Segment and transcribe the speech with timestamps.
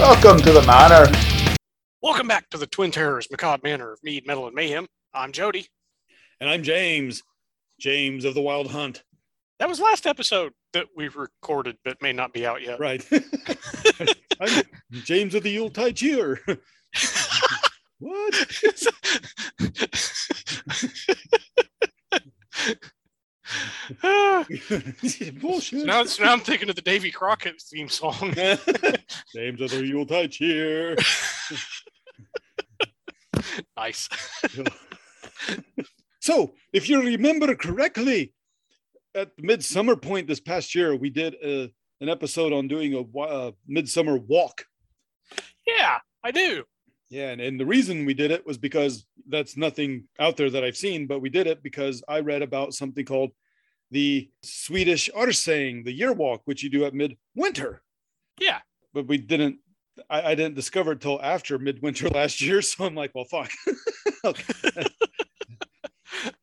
[0.00, 1.12] Welcome to the manor.
[2.00, 4.86] Welcome back to the Twin Terrors Macabre Manor of Mead, Metal, and Mayhem.
[5.12, 5.66] I'm Jody.
[6.40, 7.22] And I'm James,
[7.78, 9.02] James of the Wild Hunt.
[9.58, 12.80] That was last episode that we recorded, but may not be out yet.
[12.80, 13.06] Right.
[14.40, 14.62] I'm
[15.04, 16.40] James of the Yuletide Cheer.
[17.98, 18.46] what?
[25.40, 25.86] Bullshit.
[25.86, 28.34] now, so now I'm thinking of the Davy Crockett theme song.
[29.34, 30.96] Names of the Yuletide Cheer.
[33.76, 34.08] nice.
[36.20, 38.32] so, if you remember correctly,
[39.14, 43.24] at Midsummer Point this past year, we did a, an episode on doing a wa-
[43.24, 44.64] uh, midsummer walk.
[45.66, 46.64] Yeah, I do.
[47.10, 50.62] Yeah, and, and the reason we did it was because that's nothing out there that
[50.62, 53.30] I've seen, but we did it because I read about something called
[53.90, 57.82] the Swedish Arsang, the year walk, which you do at midwinter.
[58.38, 58.58] Yeah.
[58.94, 59.58] But we didn't,
[60.08, 62.62] I, I didn't discover it till after midwinter last year.
[62.62, 63.50] So I'm like, well, fuck.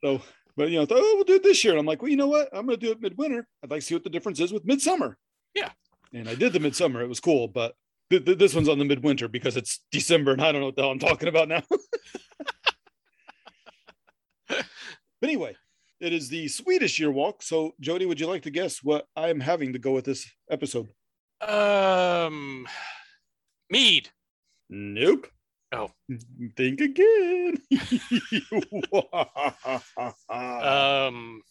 [0.03, 0.21] So,
[0.55, 1.73] but you know, thought, oh, we'll do it this year.
[1.73, 2.49] And I'm like, well, you know what?
[2.53, 3.47] I'm going to do it midwinter.
[3.63, 5.17] I'd like to see what the difference is with midsummer.
[5.53, 5.69] Yeah.
[6.13, 7.01] And I did the midsummer.
[7.01, 7.75] It was cool, but
[8.09, 10.75] th- th- this one's on the midwinter because it's December and I don't know what
[10.75, 11.61] the hell I'm talking about now.
[14.47, 14.65] but
[15.21, 15.55] anyway,
[15.99, 17.41] it is the Swedish year walk.
[17.41, 20.87] So, Jody, would you like to guess what I'm having to go with this episode?
[21.41, 22.67] Um,
[23.69, 24.09] Mead.
[24.69, 25.27] Nope.
[25.71, 25.91] Oh.
[26.57, 27.57] Think again.
[30.29, 31.41] Um,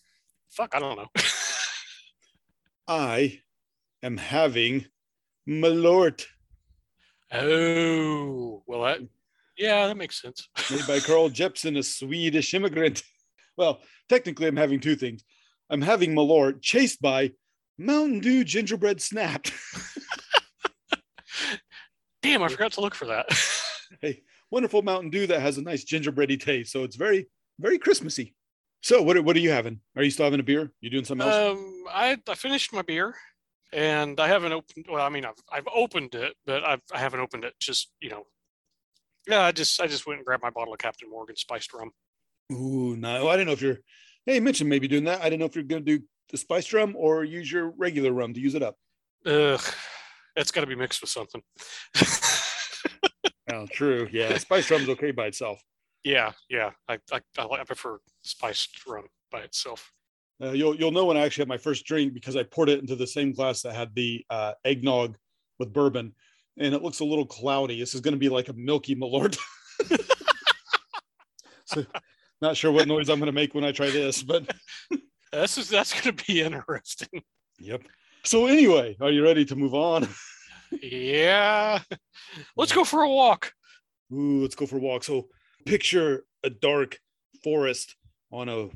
[0.50, 1.08] fuck, I don't know.
[2.88, 3.40] I
[4.02, 4.86] am having
[5.48, 6.26] Malort
[7.32, 9.00] oh, well, that,
[9.56, 10.48] yeah, that makes sense.
[10.70, 13.02] made by Carl Jeppson, a Swedish immigrant.
[13.56, 15.22] Well, technically, I'm having two things.
[15.70, 17.32] I'm having Malort chased by
[17.78, 19.52] Mountain Dew gingerbread snapped.
[22.22, 23.26] Damn, I forgot to look for that.
[24.00, 26.72] hey, wonderful Mountain Dew that has a nice gingerbready taste.
[26.72, 28.34] So it's very, very Christmassy.
[28.82, 29.80] So what, are- what are you having?
[29.96, 30.72] Are you still having a beer?
[30.80, 31.58] You doing something else?
[31.58, 33.14] Um, I I finished my beer,
[33.72, 34.86] and I haven't opened.
[34.88, 37.54] Well, I mean, I've I've opened it, but I've I haven't opened it.
[37.60, 38.24] Just you know,
[39.26, 39.42] yeah.
[39.42, 41.90] I just I just went and grabbed my bottle of Captain Morgan spiced rum.
[42.52, 43.78] Ooh, no, I didn't know if you're.
[44.24, 45.20] Hey, you mentioned maybe doing that.
[45.20, 48.12] I didn't know if you're going to do the spiced rum or use your regular
[48.12, 48.76] rum to use it up.
[49.24, 49.60] Ugh,
[50.36, 51.42] it's got to be mixed with something.
[53.52, 54.08] Oh, true.
[54.10, 55.62] Yeah, spiced rum's okay by itself.
[56.04, 56.70] yeah, yeah.
[56.88, 59.92] I I, I, I prefer spiced rum by itself.
[60.42, 62.80] Uh, you'll you'll know when I actually had my first drink because I poured it
[62.80, 65.16] into the same glass that had the uh, eggnog
[65.58, 66.12] with bourbon,
[66.58, 67.78] and it looks a little cloudy.
[67.78, 69.38] This is going to be like a milky Malort.
[71.64, 71.86] so,
[72.40, 74.50] not sure what noise I'm going to make when I try this, but
[75.32, 77.22] This is that's going to be interesting.
[77.58, 77.82] yep.
[78.24, 80.08] So anyway, are you ready to move on?
[80.82, 81.80] yeah,
[82.56, 83.52] let's go for a walk.
[84.12, 85.04] Ooh, let's go for a walk.
[85.04, 85.28] So
[85.64, 86.98] picture a dark
[87.42, 87.96] forest
[88.32, 88.68] on a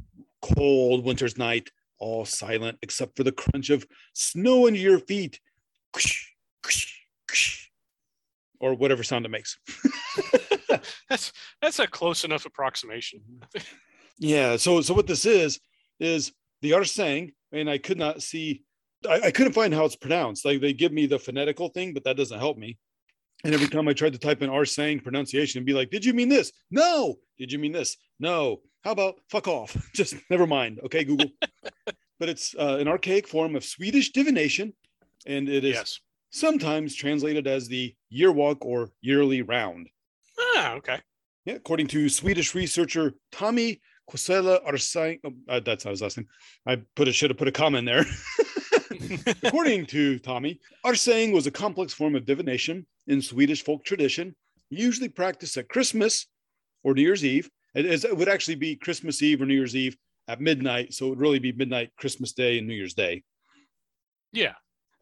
[0.42, 5.40] cold winter's night, all silent except for the crunch of snow under your feet.
[8.60, 9.58] Or whatever sound it makes.
[11.10, 13.20] That's that's a close enough approximation.
[14.22, 14.56] Yeah.
[14.58, 15.58] So so what this is
[15.98, 18.64] is the Arsang, and I could not see,
[19.08, 20.44] I, I couldn't find how it's pronounced.
[20.44, 22.76] Like they give me the phonetical thing, but that doesn't help me.
[23.44, 26.12] And every time I tried to type in Arsang pronunciation and be like, did you
[26.12, 26.52] mean this?
[26.70, 27.16] No.
[27.38, 27.96] Did you mean this?
[28.18, 28.60] No.
[28.84, 29.74] How about fuck off?
[29.94, 30.80] Just never mind.
[30.84, 31.30] Okay, Google.
[32.18, 34.74] but it's uh, an archaic form of Swedish divination,
[35.26, 35.98] and it is Yes.
[36.28, 39.88] sometimes translated as the year walk or yearly round.
[40.56, 40.98] Ah, okay.
[41.44, 46.26] Yeah, according to Swedish researcher Tommy Kuusela Arsang, oh, uh, that's not his last name.
[46.66, 48.04] I put a should have put a comma in there.
[49.42, 54.34] according to Tommy, Arsang was a complex form of divination in Swedish folk tradition,
[54.68, 56.26] usually practiced at Christmas
[56.84, 57.48] or New Year's Eve.
[57.74, 59.96] It, is- it would actually be Christmas Eve or New Year's Eve
[60.28, 63.22] at midnight, so it would really be midnight Christmas Day and New Year's Day.
[64.32, 64.52] yeah.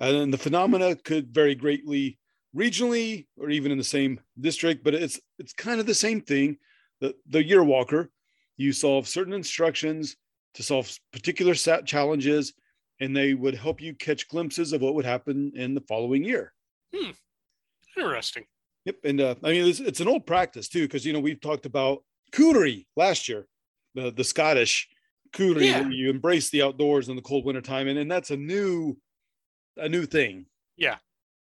[0.01, 2.19] And then the phenomena could vary greatly
[2.57, 6.57] regionally or even in the same district, but it's it's kind of the same thing.
[7.01, 8.11] The the year walker,
[8.57, 10.17] you solve certain instructions
[10.55, 12.55] to solve particular sat challenges,
[13.01, 16.53] and they would help you catch glimpses of what would happen in the following year.
[16.95, 17.11] Hmm.
[17.97, 18.45] Interesting.
[18.85, 21.41] Yep, and uh, I mean it's, it's an old practice too, because you know we've
[21.41, 22.03] talked about
[22.33, 23.47] cootery last year,
[23.95, 24.89] the the Scottish
[25.33, 25.83] cootery, Yeah.
[25.83, 28.97] where you embrace the outdoors in the cold winter time, and and that's a new
[29.77, 30.47] a new thing.
[30.77, 30.97] Yeah.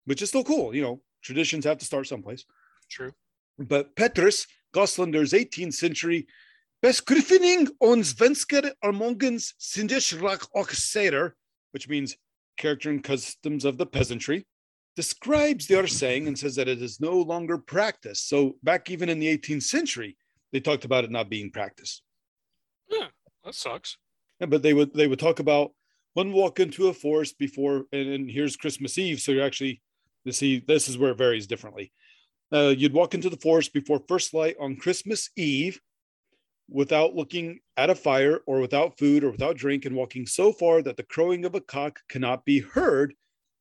[0.05, 0.75] Which is still cool.
[0.75, 2.45] You know, traditions have to start someplace.
[2.89, 3.11] True.
[3.57, 6.27] But Petrus Goslander's 18th century
[6.83, 11.35] Beskrifning on Svenskar Armongens Sindishrak och Seder,
[11.71, 12.17] which means
[12.57, 14.45] character and customs of the peasantry.
[14.95, 18.29] describes the saying and says that it is no longer practiced.
[18.29, 20.17] So back even in the 18th century,
[20.51, 22.03] they talked about it not being practiced.
[22.89, 23.07] Yeah,
[23.43, 23.97] that sucks.
[24.39, 25.71] Yeah, but they would they would talk about
[26.13, 29.19] one walk into a forest before, and, and here's Christmas Eve.
[29.19, 29.81] So you're actually
[30.25, 31.91] to see this is where it varies differently.
[32.51, 35.79] Uh, you'd walk into the forest before first light on Christmas Eve
[36.69, 40.81] without looking at a fire or without food or without drink and walking so far
[40.81, 43.13] that the crowing of a cock cannot be heard.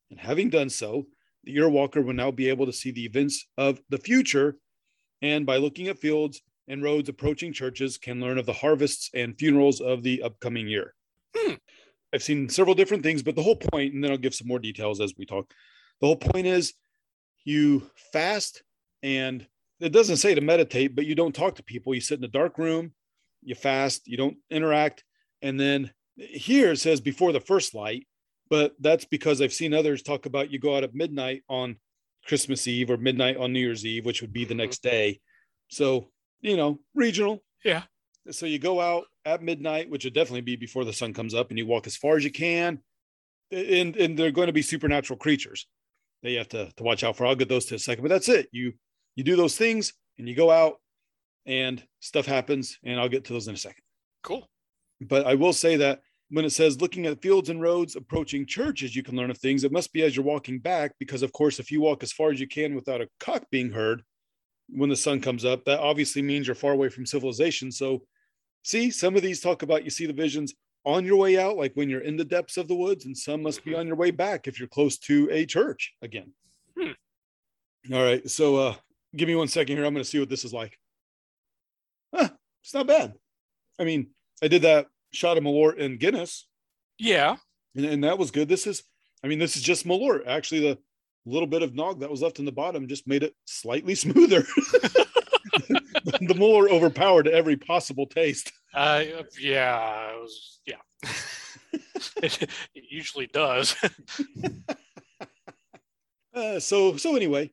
[0.09, 1.05] And having done so,
[1.43, 4.55] the ear walker will now be able to see the events of the future.
[5.21, 9.37] And by looking at fields and roads approaching churches, can learn of the harvests and
[9.37, 10.93] funerals of the upcoming year.
[11.35, 11.55] Hmm.
[12.13, 14.59] I've seen several different things, but the whole point, and then I'll give some more
[14.59, 15.51] details as we talk.
[16.01, 16.73] The whole point is
[17.45, 18.63] you fast
[19.01, 19.45] and
[19.79, 21.93] it doesn't say to meditate, but you don't talk to people.
[21.93, 22.93] You sit in a dark room,
[23.41, 25.03] you fast, you don't interact.
[25.41, 28.07] And then here it says before the first light,
[28.49, 31.77] but that's because I've seen others talk about you go out at midnight on
[32.25, 34.59] Christmas Eve or midnight on New Year's Eve, which would be the mm-hmm.
[34.59, 35.19] next day.
[35.67, 36.09] So,
[36.41, 37.43] you know, regional.
[37.65, 37.83] Yeah.
[38.31, 41.49] So you go out at midnight, which would definitely be before the sun comes up,
[41.49, 42.79] and you walk as far as you can.
[43.51, 45.67] And, and they're going to be supernatural creatures
[46.23, 47.25] that you have to, to watch out for.
[47.25, 48.47] I'll get those to a second, but that's it.
[48.51, 48.73] You
[49.15, 50.77] you do those things and you go out
[51.45, 53.83] and stuff happens, and I'll get to those in a second.
[54.23, 54.49] Cool.
[55.01, 55.99] But I will say that
[56.29, 59.63] when it says looking at fields and roads approaching churches, you can learn of things.
[59.63, 62.31] It must be as you're walking back, because of course, if you walk as far
[62.31, 64.01] as you can without a cock being heard
[64.69, 67.71] when the sun comes up, that obviously means you're far away from civilization.
[67.71, 68.03] So,
[68.63, 70.53] see, some of these talk about you see the visions
[70.85, 73.41] on your way out, like when you're in the depths of the woods, and some
[73.41, 76.31] must be on your way back if you're close to a church again.
[76.77, 76.91] Hmm.
[77.93, 78.29] All right.
[78.29, 78.75] So, uh,
[79.15, 79.85] give me one second here.
[79.85, 80.77] I'm going to see what this is like.
[82.13, 82.29] Huh,
[82.61, 83.13] it's not bad.
[83.79, 84.07] I mean,
[84.41, 86.47] I did that shot of Malort in Guinness,
[86.99, 87.37] Yeah.
[87.75, 88.47] and, and that was good.
[88.49, 88.83] This is,
[89.23, 90.27] I mean, this is just Malort.
[90.27, 90.77] Actually, the
[91.25, 94.41] little bit of nog that was left in the bottom just made it slightly smoother.
[95.69, 98.51] the Malort overpowered every possible taste.
[98.73, 99.03] Uh,
[99.39, 100.11] yeah.
[100.11, 100.75] It was, yeah.
[102.17, 102.41] it,
[102.75, 103.75] it usually does.
[106.33, 107.51] Uh, so, so anyway,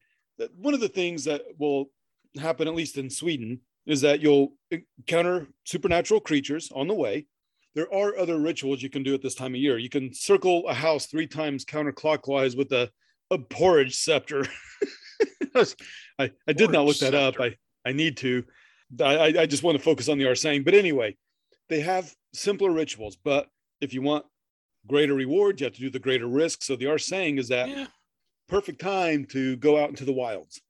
[0.56, 1.90] one of the things that will
[2.40, 7.26] happen, at least in Sweden, is that you'll encounter supernatural creatures on the way.
[7.74, 9.78] There are other rituals you can do at this time of year.
[9.78, 12.90] You can circle a house three times counterclockwise with a,
[13.30, 14.44] a porridge scepter.
[15.54, 17.34] I, I did not look Porridge that up.
[17.38, 18.44] I, I need to.
[19.00, 20.64] I, I- just want to focus on the Arsang.
[20.64, 21.16] But anyway,
[21.68, 23.16] they have simpler rituals.
[23.16, 23.48] But
[23.80, 24.26] if you want
[24.86, 26.62] greater reward, you have to do the greater risk.
[26.62, 27.86] So the Arsang is that yeah.
[28.48, 30.60] perfect time to go out into the wilds.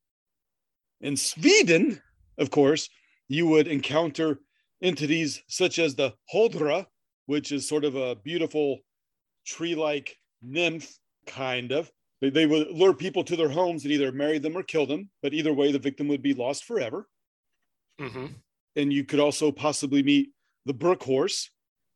[1.00, 2.00] In Sweden,
[2.38, 2.88] of course,
[3.28, 4.40] you would encounter
[4.82, 6.87] entities such as the Huldra,
[7.26, 8.81] which is sort of a beautiful
[9.46, 11.90] tree like nymph, kind of.
[12.20, 15.08] They, they would lure people to their homes and either marry them or kill them,
[15.23, 17.06] but either way, the victim would be lost forever.
[18.00, 18.26] Hmm
[18.76, 20.31] And you could also possibly meet
[20.67, 21.50] the brook horse,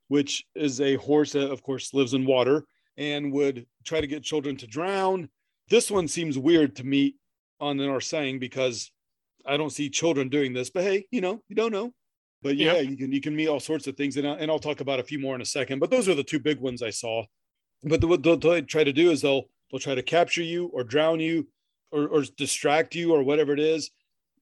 [0.09, 2.67] which is a horse that, of course, lives in water
[2.97, 5.29] and would try to get children to drown.
[5.69, 7.17] This one seems weird to me
[7.61, 8.93] on an saying because
[9.47, 11.93] I don't see children doing this, but hey, you know, you don't know.
[12.43, 12.81] But yeah, Yeah.
[12.81, 15.01] you can you can meet all sorts of things, and, I, and I'll talk about
[15.01, 15.79] a few more in a second.
[15.79, 17.25] But those are the two big ones I saw.
[17.83, 20.67] But the, what they'll, they'll try to do is they'll they'll try to capture you
[20.67, 21.49] or drown you
[21.91, 23.91] or, or distract you or whatever it is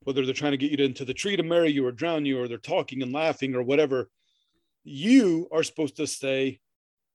[0.04, 2.40] whether they're trying to get you into the tree to marry you or drown you,
[2.40, 4.10] or they're talking and laughing or whatever,
[4.84, 6.60] you are supposed to stay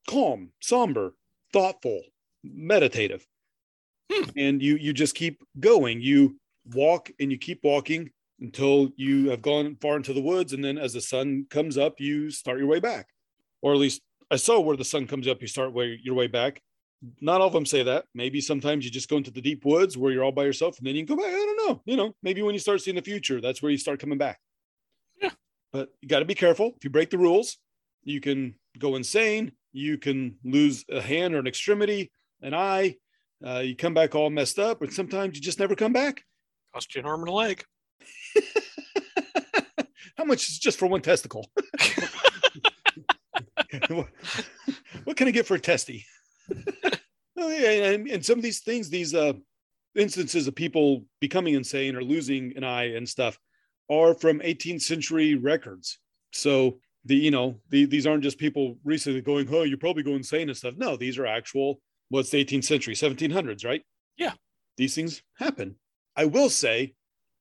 [0.10, 1.14] calm, somber,
[1.54, 2.02] thoughtful,
[2.44, 3.26] meditative.
[4.12, 4.30] Hmm.
[4.38, 6.02] And you you just keep going.
[6.02, 6.40] You
[6.74, 10.54] walk and you keep walking until you have gone far into the woods.
[10.54, 13.08] And then as the sun comes up, you start your way back.
[13.62, 16.28] Or at least I saw where the sun comes up, you start way, your way
[16.28, 16.62] back.
[17.22, 18.06] Not all of them say that.
[18.14, 20.88] Maybe sometimes you just go into the deep woods where you're all by yourself and
[20.88, 21.32] then you can go back.
[21.32, 21.82] I don't know.
[21.86, 24.40] You know, maybe when you start seeing the future, that's where you start coming back.
[25.22, 25.32] Yeah.
[25.72, 26.74] But you got to be careful.
[26.76, 27.58] If you break the rules,
[28.04, 29.52] you can go insane.
[29.74, 32.12] You can lose a hand or an extremity,
[32.42, 32.96] an eye.
[33.46, 36.24] Uh, you come back all messed up, and sometimes you just never come back.
[36.74, 37.64] Cost you an arm and a leg.
[40.18, 41.48] How much is just for one testicle?
[43.90, 44.08] what,
[45.04, 46.06] what can I get for a testy?
[47.38, 49.34] Yeah, and, and some of these things, these uh,
[49.96, 53.38] instances of people becoming insane or losing an eye and stuff,
[53.90, 56.00] are from 18th century records.
[56.34, 60.16] So the you know the, these aren't just people recently going, "Oh, you probably go
[60.16, 61.80] insane and stuff." No, these are actual.
[62.10, 63.82] What's the 18th century, 1700s, right?
[64.18, 64.34] Yeah.
[64.78, 65.76] these things happen.
[66.16, 66.94] I will say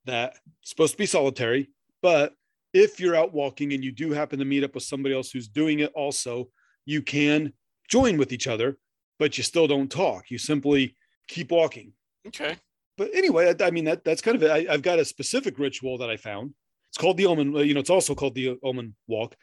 [0.07, 1.71] that it's supposed to be solitary,
[2.03, 2.35] but
[2.73, 5.49] if you're out walking and you do happen to meet up with somebody else who's
[5.49, 6.49] doing it also,
[6.85, 7.53] you can
[7.89, 8.77] join with each other,
[9.19, 10.31] but you still don't talk.
[10.31, 10.95] You simply
[11.29, 11.93] keep walking.
[12.27, 12.57] Okay.
[12.97, 14.51] But anyway, I, I mean that that's kind of it.
[14.51, 16.55] I, I've got a specific ritual that I found.
[16.91, 17.53] It's called the Omen.
[17.55, 19.37] You know, it's also called the Omen Walk.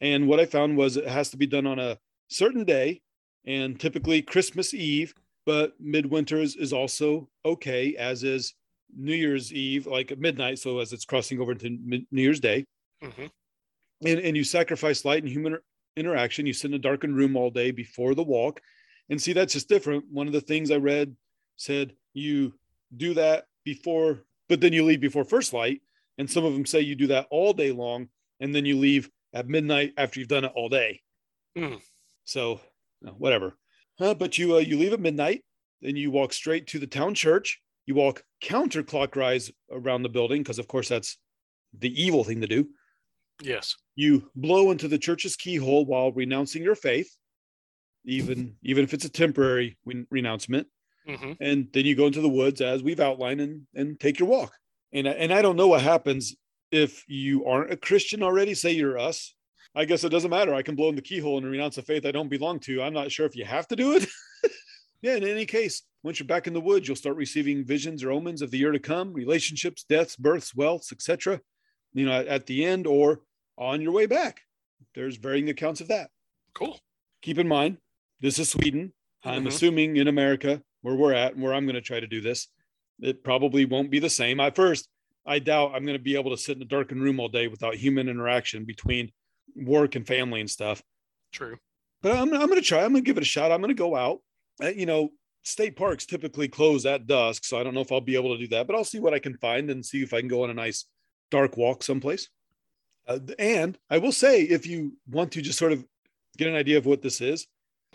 [0.00, 3.00] And what I found was it has to be done on a certain day,
[3.44, 5.14] and typically Christmas Eve.
[5.46, 8.54] But midwinter is, also okay, as is
[8.96, 10.58] New Year's Eve, like at midnight.
[10.58, 12.64] So as it's crossing over into New Year's Day,
[13.00, 13.26] hmm
[14.04, 15.56] and, and you sacrifice light and human
[15.96, 16.46] interaction.
[16.46, 18.60] You sit in a darkened room all day before the walk.
[19.08, 20.04] And see, that's just different.
[20.10, 21.14] One of the things I read
[21.56, 22.54] said you
[22.96, 25.82] do that before, but then you leave before first light.
[26.18, 28.08] And some of them say you do that all day long,
[28.40, 31.02] and then you leave at midnight after you've done it all day.
[31.56, 31.74] Hmm.
[32.24, 32.60] So,
[33.18, 33.56] whatever.
[34.00, 35.44] Uh, but you uh, you leave at midnight,
[35.82, 37.60] then you walk straight to the town church.
[37.86, 41.18] You walk counterclockwise around the building because, of course, that's
[41.78, 42.68] the evil thing to do.
[43.42, 43.76] Yes.
[43.94, 47.14] You blow into the church's keyhole while renouncing your faith,
[48.06, 50.66] even even if it's a temporary re- renouncement.
[51.06, 54.28] hmm And then you go into the woods as we've outlined and and take your
[54.28, 54.52] walk.
[54.92, 56.34] And I- and I don't know what happens
[56.70, 58.54] if you aren't a Christian already.
[58.54, 59.34] Say you're us.
[59.74, 60.54] I guess it doesn't matter.
[60.54, 62.82] I can blow in the keyhole and renounce a faith I don't belong to.
[62.82, 64.06] I'm not sure if you have to do it.
[65.02, 68.10] yeah, in any case, once you're back in the woods, you'll start receiving visions or
[68.10, 71.40] omens of the year to come, relationships, deaths, births, wealths, etc.
[71.92, 73.20] You know, at, at the end or
[73.58, 74.40] on your way back.
[74.94, 76.08] There's varying accounts of that.
[76.54, 76.80] Cool.
[77.20, 77.76] Keep in mind,
[78.20, 78.92] this is Sweden.
[79.24, 79.48] I'm Mhm.
[79.48, 82.48] assuming in America, where we're at and where I'm going to try to do this,
[83.00, 84.40] it probably won't be the same.
[84.40, 84.88] At first,
[85.26, 87.48] I doubt I'm going to be able to sit in a darkened room all day
[87.48, 89.12] without human interaction between
[89.54, 90.82] work and family and stuff.
[91.32, 91.58] True.
[92.02, 92.84] But I'm, I'm going to try.
[92.84, 93.50] I'm going to give it a shot.
[93.50, 94.22] I'm going to go out.
[94.62, 95.10] Uh, you know,
[95.42, 98.38] state parks typically close at dusk, so I don't know if I'll be able to
[98.38, 98.66] do that.
[98.66, 100.54] But I'll see what I can find and see if I can go on a
[100.54, 100.86] nice
[101.30, 102.28] dark walk someplace.
[103.08, 105.84] Uh, and I will say, if you want to just sort of
[106.36, 107.46] get an idea of what this is,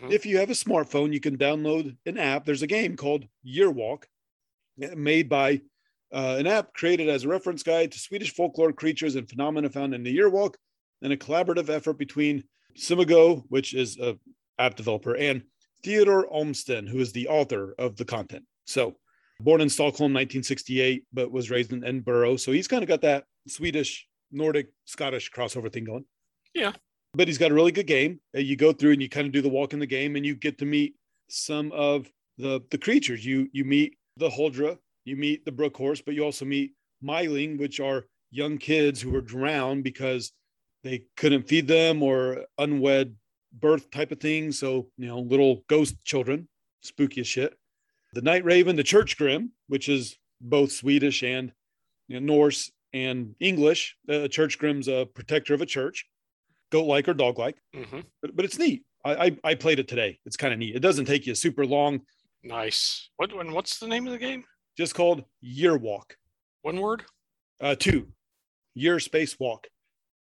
[0.02, 0.12] Mhm.
[0.12, 2.46] if you have a smartphone, you can download an app.
[2.46, 4.08] There's a game called Year Walk,
[4.84, 5.62] uh, made by
[6.14, 9.94] uh, an app created as a reference guide to Swedish folklore creatures and phenomena found
[9.94, 10.58] in the Year Walk,
[11.02, 12.44] and a collaborative effort between
[12.78, 14.20] Simogo, which is a
[14.60, 15.42] app developer, and
[15.84, 18.46] Theodore Olmsten, who is the author of the content.
[18.66, 18.98] So,
[19.40, 22.36] born in Stockholm, 1968, but was raised in Edinburgh.
[22.38, 26.06] So he's kind of got that Swedish, Nordic, Scottish crossover thing going.
[26.54, 26.74] Yeah.
[27.14, 28.20] But he's got a really good game.
[28.36, 30.26] Uh, You go through and you kind of do the walk in the game, and
[30.26, 30.96] you get to meet
[31.30, 33.26] some of the the creatures.
[33.26, 37.58] You you meet the Huldra, you meet the Brook Horse, but you also meet Myling,
[37.60, 40.32] which are young kids who were drowned because
[40.84, 43.16] they couldn't feed them or unwed
[43.52, 44.52] birth type of thing.
[44.52, 46.48] So, you know, little ghost children,
[46.82, 47.58] spooky as shit.
[48.14, 51.52] The Night Raven, the Church Grim, which is both Swedish and
[52.08, 53.96] you know, Norse and English.
[54.10, 56.06] Uh, Church Grim's a protector of a church,
[56.72, 58.84] goat like or dog like, hmm but, but it's neat.
[59.04, 60.20] I, I, I played it today.
[60.26, 60.76] It's kind of neat.
[60.76, 62.02] It doesn't take you super long,
[62.44, 63.10] Nice.
[63.18, 63.32] What?
[63.34, 64.44] And what's the name of the game?
[64.78, 66.16] just called Year Walk.
[66.64, 67.04] One word.
[67.60, 68.08] Uh, two,
[68.74, 69.68] Year Space Walk.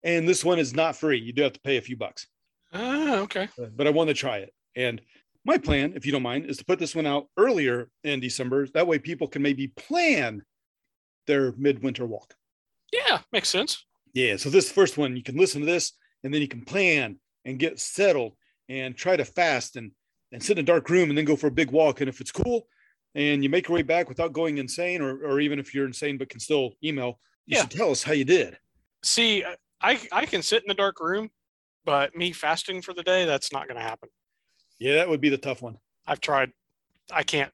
[0.03, 1.19] And this one is not free.
[1.19, 2.25] You do have to pay a few bucks.
[2.74, 3.50] Ah, okay.
[3.62, 4.53] Uh, but I want to try it.
[4.75, 5.01] And
[5.46, 8.65] my plan, if you don't mind, is to put this one out earlier in December.
[8.74, 10.41] That way people can maybe plan
[11.27, 12.34] their midwinter walk.
[12.93, 13.86] Yeah, makes sense.
[14.13, 14.38] Yeah.
[14.38, 15.91] So this first one, you can listen to this
[16.23, 18.33] and then you can plan and get settled
[18.67, 19.91] and try to fast and,
[20.31, 22.01] and sit in a dark room and then go for a big walk.
[22.01, 22.67] And if it's cool
[23.15, 26.17] and you make your way back without going insane, or, or even if you're insane
[26.17, 27.61] but can still email, you Yeah.
[27.61, 28.57] should tell us how you did.
[29.03, 31.31] See, uh, I I can sit in the dark room,
[31.85, 34.09] but me fasting for the day, that's not going to happen.
[34.77, 35.77] Yeah, that would be the tough one.
[36.05, 36.51] I've tried.
[37.11, 37.51] I can't.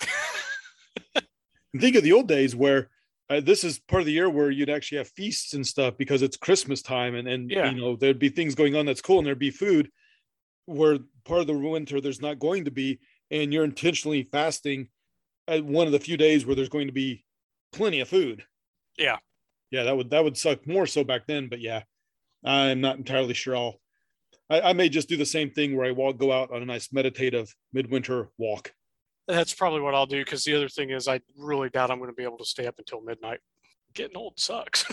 [1.78, 2.88] Think of the old days where
[3.30, 6.22] uh, this is part of the year where you'd actually have feasts and stuff because
[6.22, 7.70] it's Christmas time and and Yeah.
[7.70, 9.90] you know there'd be things going on that's cool and there'd be food
[10.66, 12.98] where part of the winter there's not going to be
[13.30, 14.88] and you're intentionally fasting
[15.46, 17.24] at one of the few days where there's going to be
[17.72, 18.44] plenty of food.
[18.96, 19.18] Yeah.
[19.70, 21.82] Yeah, that would that would suck more so back then, but yeah,
[22.44, 23.80] I'm not entirely sure I'll
[24.50, 26.66] I, I may just do the same thing where I walk go out on a
[26.66, 28.72] nice meditative midwinter walk.
[29.28, 32.10] That's probably what I'll do because the other thing is I really doubt I'm going
[32.10, 33.40] to be able to stay up until midnight.
[33.94, 34.86] Getting old sucks.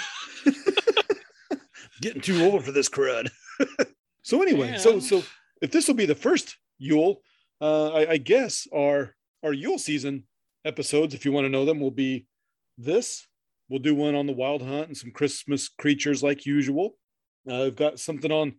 [2.01, 3.29] getting too old for this crud.
[4.23, 5.23] so anyway, so so
[5.61, 7.21] if this will be the first Yule,
[7.61, 10.25] uh, I, I guess our our Yule season
[10.65, 12.27] episodes, if you want to know them, will be
[12.77, 13.27] this.
[13.69, 16.97] We'll do one on the wild hunt and some Christmas creatures like usual.
[17.49, 18.55] Uh, I've got something on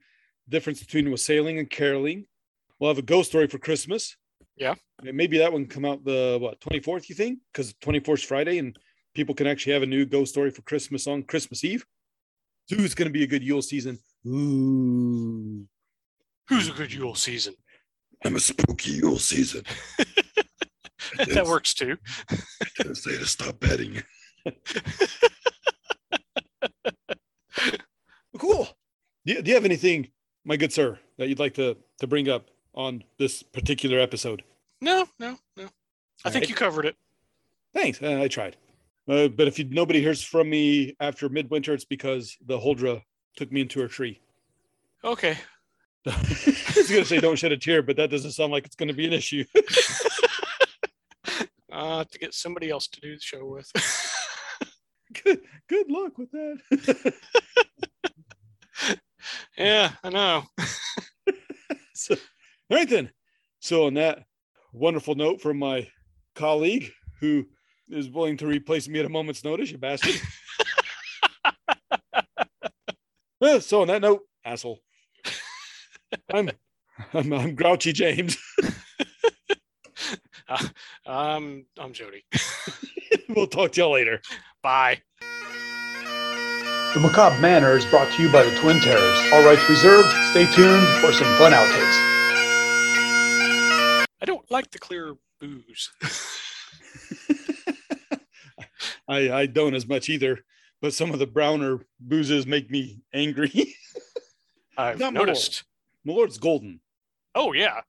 [0.48, 2.26] difference between wassailing and caroling.
[2.78, 4.16] We'll have a ghost story for Christmas.
[4.56, 4.74] Yeah.
[5.02, 7.40] Maybe that one come out the what 24th, you think?
[7.52, 8.76] Because 24th is Friday and
[9.14, 11.84] people can actually have a new ghost story for Christmas on Christmas Eve.
[12.70, 13.98] Who's going to be a good Yule season?
[14.26, 15.66] Ooh,
[16.48, 17.54] Who's a good Yule season?
[18.24, 19.62] I'm a spooky Yule season.
[21.18, 21.96] that works too.
[22.30, 24.02] I say to stop betting.
[28.38, 28.68] cool.
[29.24, 30.08] Do you, do you have anything,
[30.44, 34.42] my good sir, that you'd like to to bring up on this particular episode?
[34.80, 35.64] No, no, no.
[35.64, 35.66] I
[36.26, 36.48] All think right.
[36.48, 36.96] you covered it.
[37.74, 38.02] Thanks.
[38.02, 38.56] Uh, I tried.
[39.08, 43.02] Uh, but if you, nobody hears from me after midwinter, it's because the Huldra
[43.36, 44.20] took me into her tree.
[45.04, 45.36] Okay.
[46.06, 48.76] I was going to say don't shed a tear, but that doesn't sound like it's
[48.76, 49.44] going to be an issue.
[51.76, 53.70] Uh, to get somebody else to do the show with.
[55.24, 57.12] good, good luck with that.
[59.58, 60.44] yeah, I know.
[62.68, 63.10] So, all right then.
[63.60, 64.24] So on that
[64.72, 65.88] wonderful note from my
[66.34, 67.46] colleague who
[67.88, 70.20] is willing to replace me at a moment's notice, you bastard.
[73.38, 74.80] Uh, so on that note, asshole.
[76.32, 76.50] I'm
[77.12, 78.38] I'm, I'm grouchy James.
[81.06, 82.24] Um, I'm Jody.
[83.28, 84.20] we'll talk to y'all later.
[84.62, 85.00] Bye.
[86.94, 89.32] The Macabre Manor is brought to you by the Twin Terrors.
[89.32, 90.08] All rights reserved.
[90.30, 92.15] Stay tuned for some fun outtakes.
[94.50, 95.90] Like the clear booze.
[99.08, 100.38] I I don't as much either,
[100.80, 103.74] but some of the browner boozes make me angry.
[104.78, 105.64] I've Not noticed.
[106.04, 106.80] My lord's golden.
[107.34, 107.80] Oh yeah.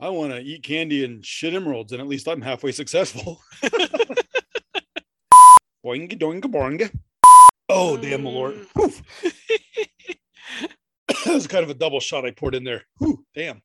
[0.00, 3.42] I want to eat candy and shit emeralds, and at least I'm halfway successful.
[5.84, 6.90] boing doing boing.
[7.68, 8.66] Oh damn, my lord!
[8.76, 9.02] Mm.
[11.24, 12.84] That was kind of a double shot I poured in there.
[12.98, 13.60] Whew, damn.